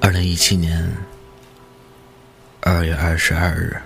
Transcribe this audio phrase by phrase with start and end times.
[0.00, 0.86] 二零一七年
[2.60, 3.80] 二月二十二日，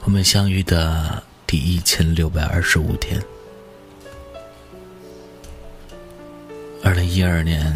[0.00, 3.20] 我们相遇的第一千六百二十五天。
[6.82, 7.74] 二零一二年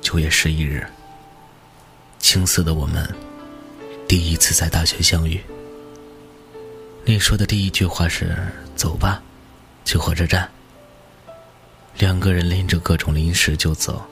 [0.00, 0.86] 九月十一日，
[2.18, 3.08] 青涩的我们
[4.06, 5.40] 第一次在大学相遇。
[7.04, 8.36] 你说的第一句话是
[8.76, 9.22] “走吧，
[9.84, 10.48] 去火车站”。
[11.98, 14.04] 两个人拎着各种零食就走，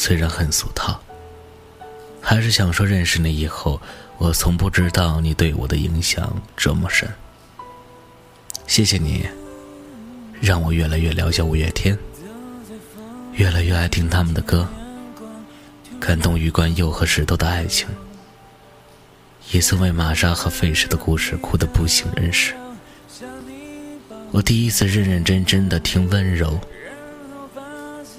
[0.00, 1.00] 虽然很俗套，
[2.20, 3.82] 还是想说认识你以后，
[4.16, 7.12] 我从不知道你对我的影响这么深。
[8.68, 9.28] 谢谢你，
[10.40, 11.98] 让我越来越了解五月天，
[13.32, 14.68] 越来越爱听他们的歌，
[15.98, 17.88] 感动于冠佑和石头的爱情，
[19.50, 22.54] 也曾为玛莎和费时的故事哭得不省人事。
[24.30, 26.56] 我第一次认认真真的听温柔。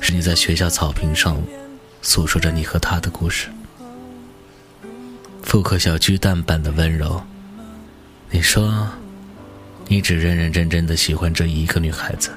[0.02, 1.42] 是你在学校草坪上
[2.02, 3.50] 诉说着你和他的故事，
[5.44, 7.22] 复刻小巨蛋般的温柔。
[8.32, 8.88] 你说，
[9.88, 12.32] 你只认认真真的喜欢这一个女孩子，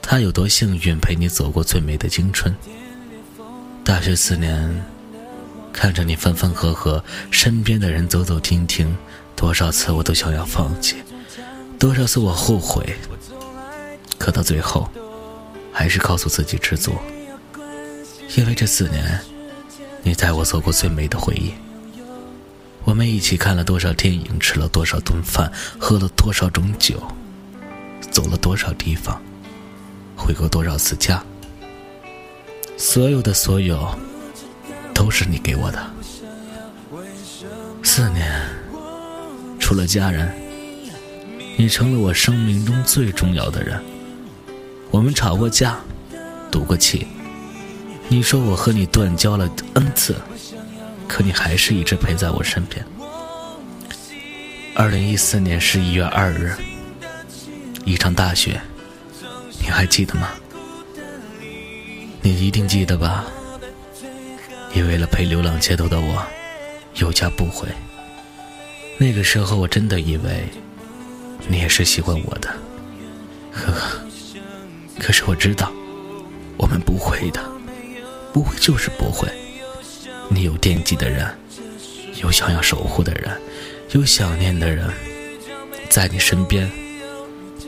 [0.00, 2.54] 她有多幸运陪你走过最美的青春。
[3.84, 4.84] 大学四年，
[5.72, 8.96] 看着你分分合合，身边的人走走停停，
[9.34, 10.96] 多少次我都想要放弃，
[11.78, 12.96] 多少次我后悔，
[14.18, 14.88] 可到最后。
[15.72, 16.92] 还是告诉自己知足，
[18.36, 19.20] 因为这四年，
[20.02, 21.52] 你带我走过最美的回忆。
[22.84, 27.02] 我们一起看了多少电影，吃了多少顿饭，喝了多少种酒，
[28.10, 29.20] 走了多少地方，
[30.16, 31.22] 回过多少次家。
[32.76, 33.98] 所有的所有，
[34.94, 35.90] 都是你给我的。
[37.82, 38.40] 四年，
[39.58, 40.32] 除了家人，
[41.56, 43.82] 你成了我生命中最重要的人。
[44.90, 45.80] 我们吵过架，
[46.50, 47.06] 赌过气。
[48.12, 50.16] 你说我和你断交了 n 次，
[51.06, 52.84] 可你还是一直陪在我身边。
[54.74, 56.52] 二零一四年十一月二日，
[57.84, 58.60] 一场大雪，
[59.62, 60.30] 你还记得吗？
[62.20, 63.26] 你一定记得吧？
[64.72, 66.20] 你为了陪流浪街头的我，
[66.96, 67.68] 有家不回。
[68.98, 70.48] 那个时候我真的以为，
[71.46, 72.50] 你也是喜欢我的，
[73.52, 74.00] 呵呵。
[74.98, 75.70] 可是我知道，
[76.56, 77.40] 我们不会的，
[78.32, 79.28] 不会就是不会。
[80.28, 81.28] 你有惦记的人，
[82.22, 83.30] 有想要守护的人，
[83.92, 84.88] 有想念的人，
[85.88, 86.70] 在你身边，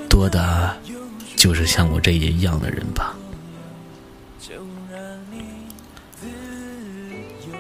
[0.09, 0.77] 多的，
[1.37, 3.17] 就是像我这一样的人吧。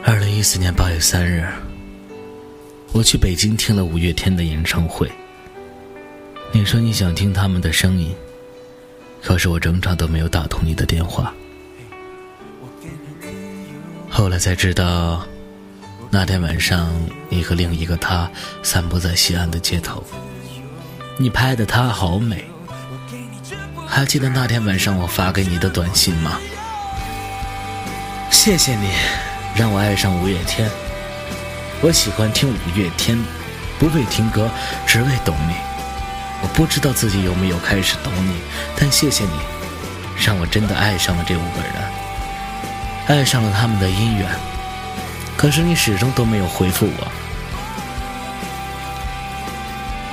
[0.04, 1.46] 二零一四年八月三日，
[2.92, 5.10] 我去北京听了五月天的演唱会。
[6.52, 8.14] 你说你想听他们的声音。
[9.24, 11.32] 可是我整场都没有打通你的电话。
[14.22, 15.26] 后来才知道，
[16.08, 16.88] 那天晚上
[17.28, 18.30] 你和另一个他
[18.62, 20.00] 散步在西安的街头，
[21.18, 22.44] 你拍的她好美。
[23.84, 26.38] 还记得那天晚上我发给你的短信吗？
[28.30, 28.90] 谢谢你，
[29.56, 30.70] 让我爱上五月天。
[31.80, 33.18] 我喜欢听五月天，
[33.76, 34.48] 不为听歌，
[34.86, 35.54] 只为懂你。
[36.42, 38.36] 我不知道自己有没有开始懂你，
[38.78, 39.32] 但谢谢你，
[40.24, 41.74] 让我真的爱上了这五个人，
[43.06, 44.28] 爱上了他们的姻缘。
[45.36, 47.12] 可是你始终都没有回复我。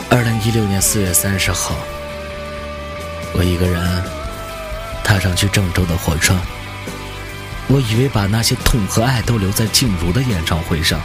[0.09, 1.75] 二零一六年四月三十号，
[3.33, 4.03] 我一个人
[5.03, 6.35] 踏上去郑州的火车，
[7.67, 10.99] 我以为把那些痛和爱都留在静茹的演唱会上，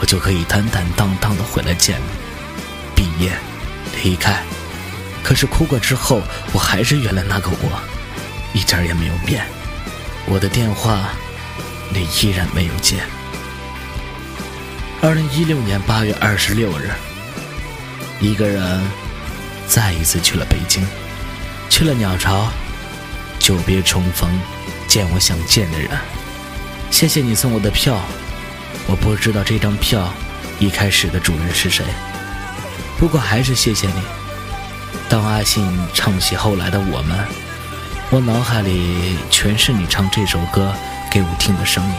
[0.00, 3.32] 我就可以坦坦荡荡的回来见你，毕业。
[4.04, 4.42] 离开，
[5.24, 6.22] 可是哭过之后，
[6.52, 7.80] 我还是原来那个我，
[8.52, 9.44] 一点也没有变。
[10.30, 11.08] 我的电话，
[11.88, 12.96] 你依然没有接。
[15.00, 16.90] 二零一六年八月二十六日，
[18.20, 18.82] 一个人
[19.66, 20.86] 再一次去了北京，
[21.70, 22.50] 去了鸟巢，
[23.38, 24.28] 久别重逢，
[24.86, 25.88] 见我想见的人。
[26.90, 27.98] 谢谢你送我的票，
[28.86, 30.12] 我不知道这张票
[30.58, 31.86] 一开始的主人是谁。
[32.98, 34.02] 不过还是谢谢你。
[35.08, 37.18] 当阿信唱起后来的我们，
[38.10, 40.72] 我脑海里全是你唱这首歌
[41.10, 41.92] 给我听的声音。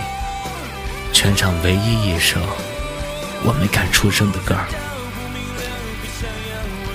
[1.13, 2.39] 全场唯一一首
[3.43, 4.55] 我没敢出声的歌。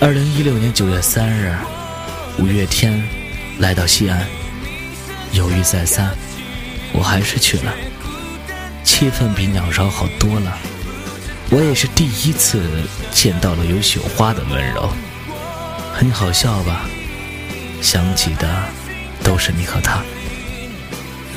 [0.01, 1.55] 二零一六年九月三日，
[2.39, 3.01] 五月天
[3.61, 4.27] 来到西安，
[5.31, 6.11] 犹豫再三，
[6.93, 7.73] 我还是去了。
[8.83, 10.59] 气氛比鸟巢好多了。
[11.51, 12.69] 我也是第一次
[13.13, 14.91] 见到了有雪花的温柔，
[15.95, 16.81] 很好笑吧？
[17.81, 18.49] 想起的
[19.25, 20.01] 都是你和他。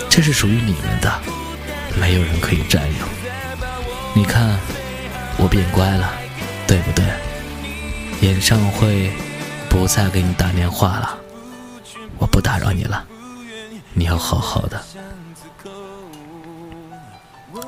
[0.10, 1.12] 这是属于你们的，
[2.00, 3.06] 没有人可以占有。
[4.14, 4.60] 你看，
[5.38, 6.12] 我变乖了，
[6.68, 7.06] 对不对？
[8.22, 9.12] 演唱会
[9.70, 11.18] 不再给你打电话了，
[12.18, 13.06] 我不打扰你了，
[13.94, 14.84] 你要好好的。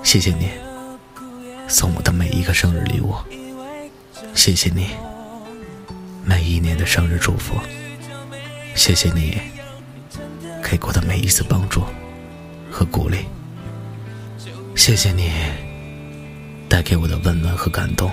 [0.01, 0.49] 谢谢你
[1.67, 3.15] 送我的每一个生日礼物，
[4.33, 4.89] 谢谢你
[6.23, 7.53] 每一年的生日祝福，
[8.73, 9.39] 谢谢你
[10.69, 11.83] 给过的每一次帮助
[12.69, 13.25] 和鼓励，
[14.75, 15.31] 谢谢你
[16.69, 18.11] 带给我的温暖和感动，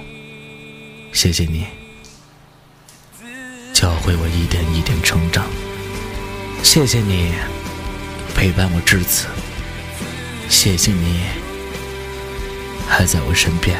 [1.12, 1.66] 谢谢你
[3.74, 5.44] 教会我一点一点成长，
[6.62, 7.30] 谢谢你
[8.34, 9.26] 陪伴我至此，
[10.48, 11.26] 谢谢你。
[12.88, 13.76] 还在我身边。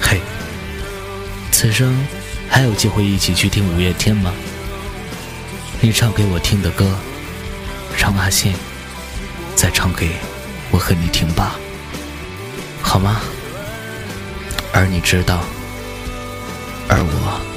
[0.00, 0.20] 嘿，
[1.50, 2.06] 此生
[2.48, 4.32] 还有机会一起去听五月天吗？
[5.86, 6.98] 你唱给我听的歌，
[7.96, 8.52] 让阿信
[9.54, 10.16] 再唱给
[10.72, 11.54] 我和你听吧，
[12.82, 13.20] 好吗？
[14.72, 15.44] 而你知道，
[16.88, 17.55] 而我。